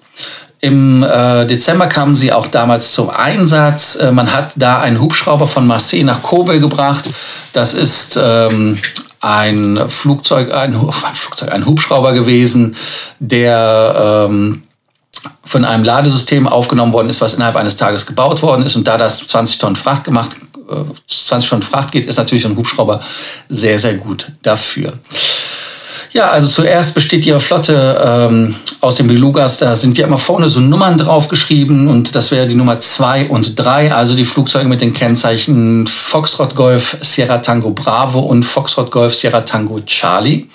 Im 0.60 1.02
äh, 1.02 1.46
Dezember 1.46 1.86
kamen 1.86 2.14
sie 2.14 2.32
auch 2.32 2.46
damals 2.46 2.92
zum 2.92 3.08
Einsatz. 3.08 3.96
Äh, 3.96 4.12
man 4.12 4.32
hat 4.32 4.52
da 4.56 4.80
einen 4.80 5.00
Hubschrauber 5.00 5.46
von 5.46 5.66
Marseille 5.66 6.04
nach 6.04 6.22
Kobel 6.22 6.60
gebracht. 6.60 7.06
Das 7.54 7.72
ist 7.72 8.18
ähm, 8.22 8.78
ein 9.20 9.80
Flugzeug, 9.88 10.52
ein, 10.52 10.72
Flugzeug, 10.92 11.52
ein 11.52 11.64
Hubschrauber 11.64 12.12
gewesen, 12.12 12.76
der 13.20 14.28
ähm, 14.28 14.64
von 15.44 15.64
einem 15.64 15.84
Ladesystem 15.84 16.46
aufgenommen 16.46 16.92
worden 16.92 17.08
ist, 17.08 17.22
was 17.22 17.34
innerhalb 17.34 17.56
eines 17.56 17.76
Tages 17.76 18.04
gebaut 18.04 18.42
worden 18.42 18.64
ist. 18.64 18.76
Und 18.76 18.86
da 18.86 18.98
das 18.98 19.26
20 19.26 19.58
Tonnen 19.58 19.76
Fracht 19.76 20.04
gemacht, 20.04 20.36
20 21.08 21.46
äh, 21.46 21.50
Tonnen 21.50 21.62
Fracht 21.62 21.90
geht, 21.90 22.04
ist 22.04 22.16
natürlich 22.16 22.44
ein 22.44 22.56
Hubschrauber 22.56 23.00
sehr, 23.48 23.78
sehr 23.78 23.94
gut 23.94 24.30
dafür. 24.42 24.92
Ja, 26.12 26.28
also 26.28 26.48
zuerst 26.48 26.94
besteht 26.94 27.24
ihre 27.24 27.38
Flotte 27.38 28.00
ähm, 28.04 28.56
aus 28.80 28.96
den 28.96 29.06
Belugas. 29.06 29.58
Da 29.58 29.76
sind 29.76 29.96
ja 29.96 30.06
immer 30.06 30.18
vorne 30.18 30.48
so 30.48 30.58
Nummern 30.58 30.98
draufgeschrieben 30.98 31.86
und 31.86 32.14
das 32.16 32.32
wäre 32.32 32.48
die 32.48 32.56
Nummer 32.56 32.80
zwei 32.80 33.28
und 33.28 33.58
drei, 33.58 33.92
also 33.92 34.16
die 34.16 34.24
Flugzeuge 34.24 34.68
mit 34.68 34.80
den 34.80 34.92
Kennzeichen 34.92 35.86
Foxtrot 35.86 36.56
Golf 36.56 36.96
Sierra 37.00 37.38
Tango 37.38 37.70
Bravo 37.70 38.20
und 38.20 38.42
Foxtrot 38.42 38.90
Golf 38.90 39.14
Sierra 39.14 39.42
Tango 39.42 39.78
Charlie. 39.80 40.46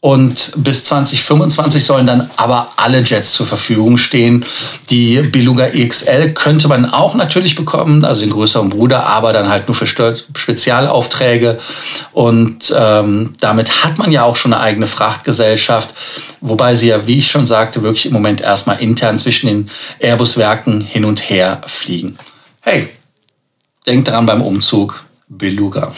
Und 0.00 0.52
bis 0.54 0.84
2025 0.84 1.84
sollen 1.84 2.06
dann 2.06 2.30
aber 2.36 2.70
alle 2.76 3.00
Jets 3.00 3.32
zur 3.32 3.46
Verfügung 3.46 3.96
stehen. 3.96 4.44
Die 4.90 5.22
Beluga 5.22 5.66
EXL 5.66 6.34
könnte 6.34 6.68
man 6.68 6.86
auch 6.86 7.16
natürlich 7.16 7.56
bekommen, 7.56 8.04
also 8.04 8.20
den 8.20 8.30
größeren 8.30 8.68
Bruder, 8.70 9.06
aber 9.06 9.32
dann 9.32 9.48
halt 9.48 9.66
nur 9.66 9.74
für 9.74 9.88
Spezialaufträge. 9.88 11.58
Und 12.12 12.72
ähm, 12.76 13.32
damit 13.40 13.82
hat 13.82 13.98
man 13.98 14.12
ja 14.12 14.22
auch 14.22 14.36
schon 14.36 14.52
eine 14.52 14.62
eigene 14.62 14.86
Frachtgesellschaft, 14.86 15.92
wobei 16.40 16.76
sie 16.76 16.88
ja, 16.88 17.08
wie 17.08 17.18
ich 17.18 17.28
schon 17.28 17.44
sagte, 17.44 17.82
wirklich 17.82 18.06
im 18.06 18.12
Moment 18.12 18.40
erstmal 18.40 18.80
intern 18.80 19.18
zwischen 19.18 19.48
den 19.48 19.70
Airbus-Werken 19.98 20.80
hin 20.80 21.04
und 21.04 21.28
her 21.28 21.60
fliegen. 21.66 22.16
Hey, 22.60 22.88
denkt 23.84 24.06
daran 24.06 24.26
beim 24.26 24.42
Umzug, 24.42 25.02
Beluga. 25.26 25.92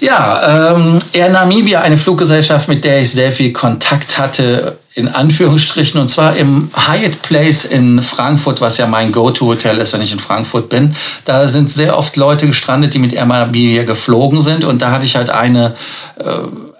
Ja, 0.00 0.72
ähm, 0.72 0.98
Air 1.12 1.28
Namibia, 1.28 1.82
eine 1.82 1.98
Fluggesellschaft, 1.98 2.68
mit 2.68 2.84
der 2.84 3.02
ich 3.02 3.10
sehr 3.10 3.32
viel 3.32 3.52
Kontakt 3.52 4.18
hatte, 4.18 4.78
in 4.94 5.08
Anführungsstrichen, 5.08 6.00
und 6.00 6.08
zwar 6.08 6.36
im 6.36 6.70
Hyatt 6.74 7.20
Place 7.20 7.66
in 7.66 8.00
Frankfurt, 8.02 8.62
was 8.62 8.78
ja 8.78 8.86
mein 8.86 9.12
Go-To-Hotel 9.12 9.76
ist, 9.76 9.92
wenn 9.92 10.00
ich 10.00 10.12
in 10.12 10.18
Frankfurt 10.18 10.70
bin. 10.70 10.96
Da 11.26 11.46
sind 11.48 11.68
sehr 11.68 11.98
oft 11.98 12.16
Leute 12.16 12.46
gestrandet, 12.46 12.94
die 12.94 12.98
mit 12.98 13.12
Air 13.12 13.26
Namibia 13.26 13.84
geflogen 13.84 14.40
sind, 14.40 14.64
und 14.64 14.80
da 14.80 14.90
hatte 14.90 15.04
ich 15.04 15.16
halt 15.16 15.28
eine 15.28 15.74
äh, 16.18 16.24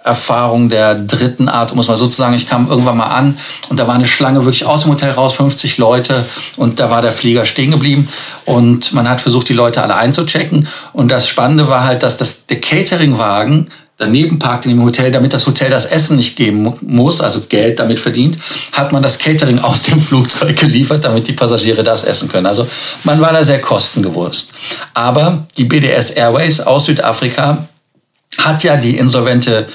Erfahrung 0.03 0.69
der 0.69 0.95
dritten 0.95 1.47
Art, 1.47 1.71
um 1.71 1.79
es 1.79 1.87
mal 1.87 1.97
so 1.97 2.07
zu 2.07 2.17
sagen. 2.17 2.33
Ich 2.33 2.47
kam 2.47 2.69
irgendwann 2.69 2.97
mal 2.97 3.07
an 3.07 3.37
und 3.69 3.79
da 3.79 3.87
war 3.87 3.95
eine 3.95 4.05
Schlange 4.05 4.43
wirklich 4.45 4.65
aus 4.65 4.83
dem 4.83 4.91
Hotel 4.91 5.11
raus, 5.11 5.33
50 5.33 5.77
Leute 5.77 6.25
und 6.57 6.79
da 6.79 6.89
war 6.89 7.01
der 7.01 7.11
Flieger 7.11 7.45
stehen 7.45 7.71
geblieben 7.71 8.07
und 8.45 8.93
man 8.93 9.07
hat 9.07 9.21
versucht, 9.21 9.49
die 9.49 9.53
Leute 9.53 9.83
alle 9.83 9.95
einzuchecken 9.95 10.67
und 10.93 11.11
das 11.11 11.27
Spannende 11.27 11.69
war 11.69 11.83
halt, 11.83 12.03
dass 12.03 12.17
das, 12.17 12.47
der 12.47 12.59
Cateringwagen 12.59 13.67
daneben 14.01 14.39
parkt 14.39 14.65
in 14.65 14.71
dem 14.71 14.83
Hotel, 14.83 15.11
damit 15.11 15.31
das 15.31 15.45
Hotel 15.45 15.69
das 15.69 15.85
Essen 15.85 16.17
nicht 16.17 16.35
geben 16.35 16.73
muss, 16.81 17.21
also 17.21 17.41
Geld 17.47 17.79
damit 17.79 17.99
verdient, 17.99 18.37
hat 18.71 18.91
man 18.91 19.03
das 19.03 19.19
Catering 19.19 19.59
aus 19.59 19.83
dem 19.83 19.99
Flugzeug 20.01 20.57
geliefert, 20.57 21.05
damit 21.05 21.27
die 21.27 21.33
Passagiere 21.33 21.83
das 21.83 22.03
essen 22.03 22.27
können. 22.27 22.47
Also 22.47 22.67
man 23.03 23.21
war 23.21 23.31
da 23.31 23.43
sehr 23.43 23.61
kostengewusst. 23.61 24.49
Aber 24.95 25.45
die 25.57 25.65
BDS 25.65 26.09
Airways 26.11 26.59
aus 26.59 26.85
Südafrika 26.85 27.67
hat 28.37 28.63
ja 28.63 28.77
die 28.77 28.97
insolvente 28.97 29.67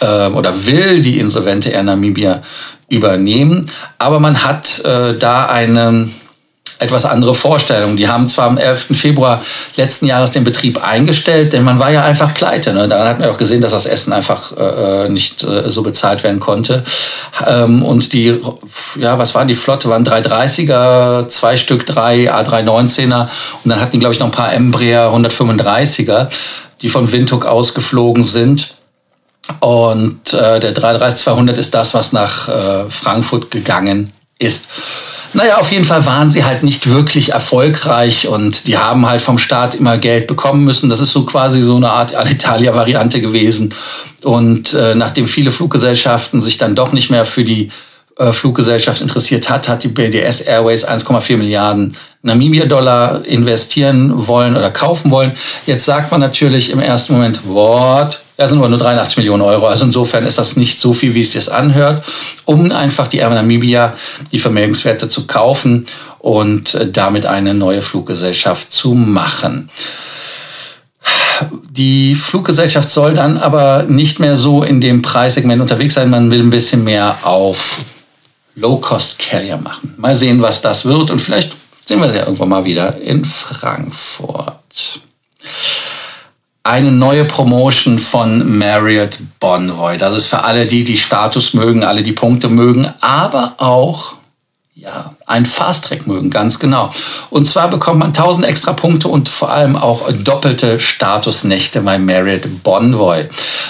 äh, 0.00 0.26
oder 0.28 0.66
will 0.66 1.00
die 1.00 1.18
insolvente 1.18 1.70
Air 1.70 1.82
Namibia 1.84 2.42
übernehmen, 2.88 3.70
aber 3.98 4.18
man 4.18 4.44
hat 4.44 4.80
äh, 4.84 5.14
da 5.18 5.46
eine 5.46 6.08
etwas 6.78 7.04
andere 7.04 7.34
Vorstellung. 7.34 7.96
Die 7.96 8.08
haben 8.08 8.28
zwar 8.28 8.46
am 8.46 8.56
11. 8.56 8.88
Februar 8.92 9.42
letzten 9.76 10.06
Jahres 10.06 10.30
den 10.30 10.44
Betrieb 10.44 10.82
eingestellt, 10.82 11.52
denn 11.52 11.64
man 11.64 11.78
war 11.78 11.90
ja 11.90 12.02
einfach 12.02 12.34
pleite. 12.34 12.72
Ne? 12.72 12.88
Da 12.88 13.06
hat 13.06 13.18
man 13.18 13.28
auch 13.30 13.36
gesehen, 13.36 13.60
dass 13.60 13.72
das 13.72 13.86
Essen 13.86 14.12
einfach 14.12 14.52
äh, 14.56 15.08
nicht 15.08 15.42
äh, 15.42 15.68
so 15.68 15.82
bezahlt 15.82 16.22
werden 16.22 16.40
konnte. 16.40 16.84
Ähm, 17.46 17.82
und 17.82 18.12
die, 18.12 18.40
ja, 19.00 19.18
was 19.18 19.34
waren 19.34 19.48
die 19.48 19.56
Flotte? 19.56 19.88
Waren 19.88 20.04
330er, 20.04 21.28
zwei 21.28 21.56
Stück, 21.56 21.84
drei 21.84 22.32
A319er 22.32 23.28
und 23.64 23.70
dann 23.70 23.80
hatten 23.80 23.92
die, 23.92 23.98
glaube 23.98 24.14
ich, 24.14 24.20
noch 24.20 24.28
ein 24.28 24.32
paar 24.32 24.52
Embraer 24.52 25.12
135er 25.12 26.28
die 26.82 26.88
von 26.88 27.10
Windhoek 27.10 27.44
ausgeflogen 27.44 28.24
sind. 28.24 28.74
Und 29.60 30.32
äh, 30.34 30.60
der 30.60 30.72
33200 30.72 31.56
ist 31.56 31.74
das, 31.74 31.94
was 31.94 32.12
nach 32.12 32.48
äh, 32.48 32.90
Frankfurt 32.90 33.50
gegangen 33.50 34.12
ist. 34.38 34.68
Naja, 35.34 35.58
auf 35.58 35.70
jeden 35.70 35.84
Fall 35.84 36.06
waren 36.06 36.30
sie 36.30 36.44
halt 36.44 36.62
nicht 36.62 36.88
wirklich 36.88 37.32
erfolgreich 37.32 38.28
und 38.28 38.66
die 38.66 38.78
haben 38.78 39.06
halt 39.06 39.20
vom 39.20 39.36
Staat 39.36 39.74
immer 39.74 39.98
Geld 39.98 40.26
bekommen 40.26 40.64
müssen. 40.64 40.88
Das 40.88 41.00
ist 41.00 41.12
so 41.12 41.24
quasi 41.24 41.62
so 41.62 41.76
eine 41.76 41.90
Art 41.90 42.14
Alitalia-Variante 42.14 43.20
gewesen. 43.20 43.74
Und 44.22 44.72
äh, 44.72 44.94
nachdem 44.94 45.26
viele 45.26 45.50
Fluggesellschaften 45.50 46.40
sich 46.40 46.56
dann 46.56 46.74
doch 46.74 46.92
nicht 46.92 47.10
mehr 47.10 47.24
für 47.24 47.44
die 47.44 47.68
Fluggesellschaft 48.32 49.00
interessiert 49.00 49.48
hat, 49.48 49.68
hat 49.68 49.84
die 49.84 49.88
BDS 49.88 50.40
Airways 50.40 50.86
1,4 50.86 51.36
Milliarden 51.36 51.96
Namibia-Dollar 52.22 53.24
investieren 53.24 54.26
wollen 54.26 54.56
oder 54.56 54.70
kaufen 54.70 55.10
wollen. 55.12 55.32
Jetzt 55.66 55.84
sagt 55.84 56.10
man 56.10 56.20
natürlich 56.20 56.70
im 56.70 56.80
ersten 56.80 57.12
Moment, 57.12 57.40
what? 57.46 58.20
Das 58.36 58.50
sind 58.50 58.58
aber 58.58 58.68
nur 58.68 58.78
83 58.78 59.18
Millionen 59.18 59.42
Euro. 59.42 59.66
Also 59.66 59.84
insofern 59.84 60.26
ist 60.26 60.38
das 60.38 60.56
nicht 60.56 60.80
so 60.80 60.92
viel, 60.92 61.14
wie 61.14 61.20
es 61.20 61.32
sich 61.32 61.52
anhört, 61.52 62.02
um 62.44 62.72
einfach 62.72 63.06
die 63.06 63.18
Air 63.18 63.30
Namibia, 63.30 63.94
die 64.32 64.38
Vermögenswerte 64.38 65.08
zu 65.08 65.26
kaufen 65.26 65.86
und 66.18 66.74
äh, 66.74 66.90
damit 66.90 67.26
eine 67.26 67.54
neue 67.54 67.82
Fluggesellschaft 67.82 68.72
zu 68.72 68.94
machen. 68.94 69.68
Die 71.70 72.16
Fluggesellschaft 72.16 72.88
soll 72.88 73.14
dann 73.14 73.38
aber 73.38 73.84
nicht 73.84 74.18
mehr 74.18 74.36
so 74.36 74.64
in 74.64 74.80
dem 74.80 75.02
Preissegment 75.02 75.62
unterwegs 75.62 75.94
sein. 75.94 76.10
Man 76.10 76.30
will 76.32 76.40
ein 76.40 76.50
bisschen 76.50 76.82
mehr 76.82 77.18
auf 77.22 77.78
Low-Cost-Carrier 78.58 79.56
machen. 79.56 79.94
Mal 79.96 80.14
sehen, 80.14 80.42
was 80.42 80.60
das 80.60 80.84
wird 80.84 81.10
und 81.10 81.20
vielleicht 81.20 81.52
sehen 81.86 82.00
wir 82.00 82.08
sie 82.10 82.16
ja 82.16 82.24
irgendwann 82.24 82.50
mal 82.50 82.64
wieder 82.64 83.00
in 83.00 83.24
Frankfurt. 83.24 85.00
Eine 86.62 86.92
neue 86.92 87.24
Promotion 87.24 87.98
von 87.98 88.58
Marriott 88.58 89.18
Bonvoy. 89.40 89.96
Das 89.96 90.14
ist 90.14 90.26
für 90.26 90.44
alle 90.44 90.66
die, 90.66 90.84
die 90.84 90.98
Status 90.98 91.54
mögen, 91.54 91.82
alle 91.82 92.02
die 92.02 92.12
Punkte 92.12 92.48
mögen, 92.48 92.92
aber 93.00 93.54
auch 93.56 94.18
ja, 94.74 95.14
ein 95.26 95.44
Fast-Track 95.44 96.06
mögen, 96.06 96.30
ganz 96.30 96.58
genau. 96.58 96.92
Und 97.30 97.46
zwar 97.46 97.68
bekommt 97.68 97.98
man 97.98 98.08
1000 98.08 98.46
extra 98.46 98.74
Punkte 98.74 99.08
und 99.08 99.28
vor 99.28 99.50
allem 99.50 99.74
auch 99.76 100.12
doppelte 100.12 100.78
Statusnächte 100.78 101.80
bei 101.80 101.98
Marriott 101.98 102.62
Bonvoy. 102.62 103.28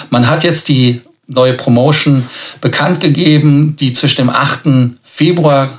Man 0.09 0.29
hat 0.29 0.43
jetzt 0.43 0.67
die 0.67 1.01
neue 1.29 1.53
Promotion 1.53 2.27
bekannt 2.59 2.99
gegeben, 2.99 3.77
die 3.79 3.93
zwischen 3.93 4.17
dem 4.17 4.29
8. 4.29 4.95
Februar 5.03 5.69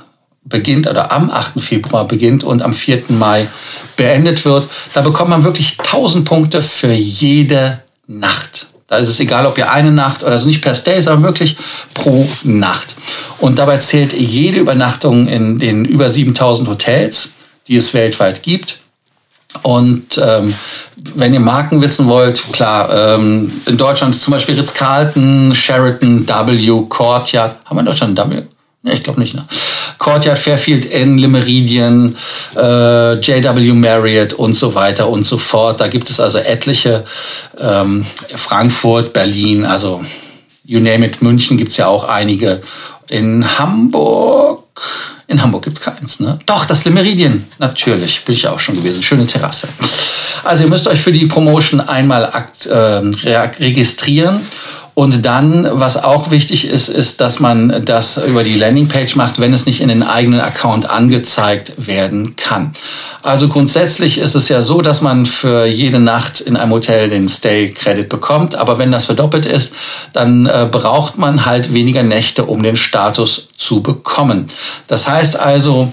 beginnt 0.43 0.87
oder 0.87 1.11
am 1.11 1.29
8. 1.29 1.61
Februar 1.61 2.07
beginnt 2.07 2.43
und 2.43 2.61
am 2.61 2.73
4. 2.73 3.03
Mai 3.09 3.47
beendet 3.95 4.43
wird. 4.45 4.67
Da 4.93 5.01
bekommt 5.01 5.29
man 5.29 5.43
wirklich 5.43 5.77
1000 5.79 6.25
Punkte 6.25 6.61
für 6.61 6.91
jede 6.91 7.81
Nacht. 8.07 8.67
Da 8.87 8.97
ist 8.97 9.07
es 9.07 9.19
egal, 9.21 9.45
ob 9.45 9.57
ihr 9.57 9.71
eine 9.71 9.91
Nacht 9.91 10.23
oder 10.23 10.33
also 10.33 10.47
nicht 10.47 10.61
per 10.61 10.73
Stay, 10.73 10.99
sondern 10.99 11.23
wirklich 11.23 11.55
pro 11.93 12.27
Nacht. 12.43 12.95
Und 13.39 13.57
dabei 13.57 13.77
zählt 13.77 14.11
jede 14.13 14.59
Übernachtung 14.59 15.27
in 15.27 15.59
den 15.59 15.85
über 15.85 16.09
7000 16.09 16.67
Hotels, 16.67 17.29
die 17.67 17.77
es 17.77 17.93
weltweit 17.93 18.43
gibt. 18.43 18.80
Und 19.63 20.19
ähm, 20.23 20.53
wenn 21.15 21.33
ihr 21.33 21.39
Marken 21.39 21.81
wissen 21.81 22.07
wollt, 22.07 22.43
klar, 22.51 23.15
ähm, 23.15 23.51
in 23.65 23.77
Deutschland 23.77 24.15
ist 24.15 24.21
zum 24.21 24.31
Beispiel 24.31 24.57
Ritz-Carlton, 24.57 25.53
Sheraton, 25.55 26.27
W, 26.27 26.83
Courtyard. 26.87 27.55
Haben 27.65 27.77
wir 27.77 27.81
in 27.81 27.85
Deutschland 27.85 28.17
W? 28.17 28.41
Nee, 28.83 28.93
ich 28.93 29.03
glaube 29.03 29.19
nicht. 29.19 29.35
Ne? 29.35 29.45
Courtyard, 29.99 30.39
Fairfield 30.39 30.85
Inn, 30.85 31.19
Limeridian, 31.19 32.15
äh, 32.55 33.19
JW 33.19 33.73
Marriott 33.73 34.33
und 34.33 34.55
so 34.55 34.73
weiter 34.73 35.07
und 35.07 35.25
so 35.25 35.37
fort. 35.37 35.79
Da 35.79 35.87
gibt 35.87 36.09
es 36.09 36.19
also 36.19 36.39
etliche. 36.39 37.03
Ähm, 37.59 38.05
Frankfurt, 38.35 39.13
Berlin, 39.13 39.63
also 39.63 40.03
you 40.65 40.79
name 40.79 41.05
it. 41.05 41.21
München 41.21 41.57
gibt 41.57 41.69
es 41.69 41.77
ja 41.77 41.85
auch 41.85 42.03
einige. 42.03 42.61
In 43.09 43.59
Hamburg 43.59 44.63
in 45.31 45.41
Hamburg 45.41 45.63
gibt 45.63 45.77
es 45.77 45.83
keins, 45.83 46.19
ne? 46.19 46.37
Doch, 46.45 46.65
das 46.65 46.85
Le 46.85 46.91
Meridien, 46.91 47.47
natürlich, 47.57 48.23
bin 48.25 48.33
ich 48.33 48.47
auch 48.47 48.59
schon 48.59 48.75
gewesen. 48.75 49.01
Schöne 49.01 49.25
Terrasse. 49.25 49.67
Also 50.43 50.63
ihr 50.63 50.69
müsst 50.69 50.87
euch 50.87 50.99
für 50.99 51.11
die 51.11 51.25
Promotion 51.25 51.81
einmal 51.81 52.25
akt, 52.25 52.65
äh, 52.65 52.75
registrieren 52.75 54.41
Und 54.93 55.25
dann, 55.25 55.67
was 55.71 55.95
auch 55.95 56.31
wichtig 56.31 56.67
ist, 56.67 56.89
ist, 56.89 57.21
dass 57.21 57.39
man 57.39 57.83
das 57.85 58.17
über 58.17 58.43
die 58.43 58.55
Landingpage 58.55 59.15
macht, 59.15 59.39
wenn 59.39 59.53
es 59.53 59.65
nicht 59.65 59.79
in 59.79 59.87
den 59.87 60.03
eigenen 60.03 60.41
Account 60.41 60.89
angezeigt 60.89 61.73
werden 61.77 62.35
kann. 62.35 62.73
Also 63.21 63.47
grundsätzlich 63.47 64.17
ist 64.17 64.35
es 64.35 64.49
ja 64.49 64.61
so, 64.61 64.81
dass 64.81 65.01
man 65.01 65.25
für 65.25 65.65
jede 65.65 65.99
Nacht 65.99 66.41
in 66.41 66.57
einem 66.57 66.71
Hotel 66.71 67.09
den 67.09 67.29
Stay-Credit 67.29 68.09
bekommt. 68.09 68.55
Aber 68.55 68.79
wenn 68.79 68.91
das 68.91 69.05
verdoppelt 69.05 69.45
ist, 69.45 69.73
dann 70.11 70.45
äh, 70.45 70.67
braucht 70.69 71.17
man 71.17 71.45
halt 71.45 71.73
weniger 71.73 72.03
Nächte, 72.03 72.43
um 72.43 72.61
den 72.61 72.75
Status 72.75 73.47
zu 73.55 73.81
bekommen. 73.81 74.47
Das 74.87 75.07
heißt 75.07 75.39
also, 75.39 75.89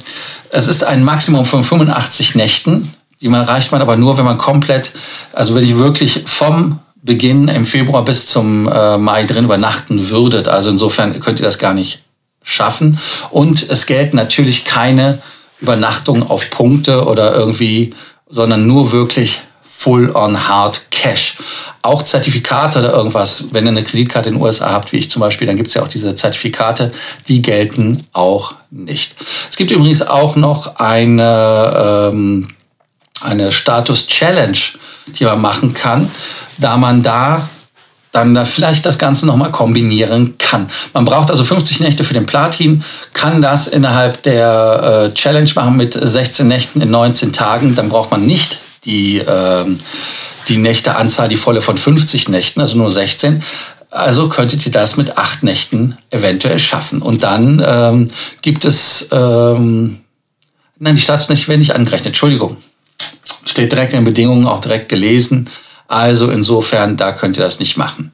es 0.50 0.66
ist 0.66 0.82
ein 0.82 1.04
Maximum 1.04 1.44
von 1.44 1.62
85 1.62 2.34
Nächten. 2.34 2.92
Die 3.20 3.28
man 3.28 3.42
erreicht 3.42 3.72
man 3.72 3.80
aber 3.80 3.96
nur, 3.96 4.16
wenn 4.16 4.24
man 4.24 4.38
komplett, 4.38 4.92
also 5.32 5.54
wirklich 5.56 6.22
vom 6.26 6.78
Beginn 7.08 7.48
im 7.48 7.64
Februar 7.64 8.04
bis 8.04 8.26
zum 8.26 8.68
äh, 8.68 8.98
Mai 8.98 9.24
drin 9.24 9.44
übernachten 9.44 10.10
würdet. 10.10 10.46
Also 10.46 10.68
insofern 10.68 11.18
könnt 11.20 11.40
ihr 11.40 11.44
das 11.44 11.58
gar 11.58 11.72
nicht 11.72 12.04
schaffen. 12.42 13.00
Und 13.30 13.68
es 13.70 13.86
gelten 13.86 14.16
natürlich 14.16 14.66
keine 14.66 15.18
Übernachtungen 15.58 16.22
auf 16.22 16.50
Punkte 16.50 17.06
oder 17.06 17.34
irgendwie, 17.34 17.94
sondern 18.28 18.66
nur 18.66 18.92
wirklich 18.92 19.40
full 19.66 20.14
on 20.14 20.48
hard 20.48 20.82
cash. 20.90 21.38
Auch 21.80 22.02
Zertifikate 22.02 22.80
oder 22.80 22.92
irgendwas, 22.92 23.46
wenn 23.52 23.64
ihr 23.64 23.70
eine 23.70 23.84
Kreditkarte 23.84 24.28
in 24.28 24.34
den 24.34 24.42
USA 24.42 24.70
habt, 24.70 24.92
wie 24.92 24.98
ich 24.98 25.10
zum 25.10 25.20
Beispiel, 25.20 25.46
dann 25.46 25.56
gibt 25.56 25.68
es 25.68 25.74
ja 25.74 25.82
auch 25.82 25.88
diese 25.88 26.14
Zertifikate, 26.14 26.92
die 27.26 27.40
gelten 27.40 28.06
auch 28.12 28.54
nicht. 28.70 29.16
Es 29.48 29.56
gibt 29.56 29.70
übrigens 29.70 30.02
auch 30.02 30.36
noch 30.36 30.76
eine, 30.76 32.10
ähm, 32.12 32.48
eine 33.22 33.50
Status 33.50 34.06
Challenge, 34.08 34.58
die 35.18 35.24
man 35.24 35.40
machen 35.40 35.72
kann 35.72 36.10
da 36.58 36.76
man 36.76 37.02
da 37.02 37.48
dann 38.12 38.34
da 38.34 38.44
vielleicht 38.44 38.86
das 38.86 38.98
Ganze 38.98 39.26
nochmal 39.26 39.52
kombinieren 39.52 40.36
kann. 40.38 40.68
Man 40.94 41.04
braucht 41.04 41.30
also 41.30 41.44
50 41.44 41.80
Nächte 41.80 42.04
für 42.04 42.14
den 42.14 42.26
Platin, 42.26 42.82
kann 43.12 43.42
das 43.42 43.66
innerhalb 43.66 44.22
der 44.22 45.10
äh, 45.10 45.14
Challenge 45.14 45.50
machen 45.54 45.76
mit 45.76 45.92
16 45.92 46.46
Nächten 46.48 46.80
in 46.80 46.90
19 46.90 47.32
Tagen. 47.32 47.74
Dann 47.74 47.88
braucht 47.88 48.10
man 48.10 48.26
nicht 48.26 48.58
die, 48.84 49.18
äh, 49.18 49.64
die 50.48 50.56
Nächteanzahl, 50.56 51.28
die 51.28 51.36
volle 51.36 51.60
von 51.60 51.76
50 51.76 52.28
Nächten, 52.28 52.60
also 52.60 52.78
nur 52.78 52.90
16. 52.90 53.42
Also 53.90 54.28
könntet 54.28 54.64
ihr 54.66 54.72
das 54.72 54.96
mit 54.96 55.16
acht 55.16 55.42
Nächten 55.42 55.96
eventuell 56.10 56.58
schaffen. 56.58 57.02
Und 57.02 57.22
dann 57.22 57.64
ähm, 57.66 58.10
gibt 58.42 58.64
es, 58.64 59.08
ähm, 59.12 60.00
nein, 60.78 60.94
die 60.94 61.00
Staatsnächte 61.00 61.48
werden 61.48 61.60
nicht 61.60 61.74
angerechnet, 61.74 62.08
Entschuldigung. 62.08 62.56
Steht 63.44 63.72
direkt 63.72 63.92
in 63.92 64.00
den 64.00 64.04
Bedingungen, 64.04 64.46
auch 64.46 64.60
direkt 64.60 64.90
gelesen. 64.90 65.48
Also 65.88 66.30
insofern, 66.30 66.96
da 66.96 67.12
könnt 67.12 67.36
ihr 67.36 67.42
das 67.42 67.58
nicht 67.58 67.76
machen. 67.76 68.12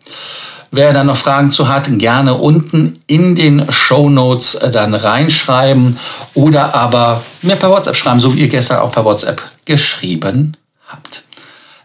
Wer 0.71 0.93
da 0.93 1.05
noch 1.05 1.17
Fragen 1.17 1.53
zu 1.53 1.69
hat, 1.69 1.89
gerne 1.99 2.35
unten 2.35 2.99
in 3.07 3.37
den 3.37 3.71
Show 3.71 4.09
Notes 4.09 4.55
äh, 4.55 4.71
dann 4.71 4.95
reinschreiben 4.95 5.99
oder 6.35 6.75
aber 6.75 7.23
mir 7.43 7.57
per 7.57 7.71
WhatsApp 7.71 7.97
schreiben, 7.97 8.19
so 8.19 8.35
wie 8.35 8.41
ihr 8.41 8.49
gestern 8.49 8.79
auch 8.79 8.91
per 8.91 9.05
WhatsApp 9.05 9.43
geschrieben 9.65 10.57
habt. 10.89 11.25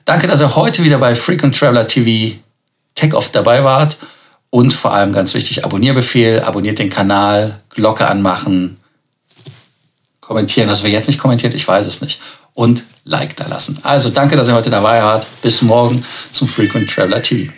Danke, 0.06 0.28
dass 0.28 0.42
ihr 0.42 0.56
heute 0.56 0.84
wieder 0.84 0.98
bei 0.98 1.14
Frequent 1.14 1.56
Traveler 1.56 1.88
TV 1.88 2.38
Tech 2.96 3.14
Off 3.14 3.32
dabei 3.32 3.64
wart 3.64 3.98
und 4.50 4.74
vor 4.74 4.94
allem 4.94 5.14
ganz 5.14 5.34
wichtig, 5.36 5.64
Abonnierbefehl, 5.64 6.42
abonniert 6.42 6.80
den 6.80 6.90
Kanal, 6.90 7.60
Glocke 7.70 8.08
anmachen, 8.08 8.78
kommentieren. 10.20 10.70
Also 10.70 10.84
wer 10.84 10.92
jetzt 10.92 11.08
nicht 11.08 11.20
kommentiert, 11.20 11.54
ich 11.54 11.68
weiß 11.68 11.86
es 11.86 12.02
nicht 12.02 12.20
und 12.56 12.84
Like 13.06 13.36
da 13.36 13.48
lassen. 13.48 13.80
Also 13.84 14.10
danke, 14.10 14.36
dass 14.36 14.48
ihr 14.48 14.54
heute 14.54 14.70
dabei 14.70 15.02
wart. 15.02 15.26
Bis 15.42 15.62
morgen 15.62 16.04
zum 16.32 16.48
Frequent 16.48 16.90
Traveler 16.90 17.22
TV. 17.22 17.52